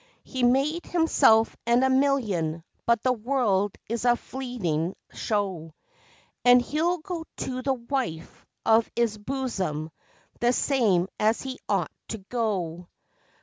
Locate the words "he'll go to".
6.59-7.61